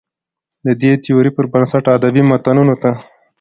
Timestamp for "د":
0.65-0.67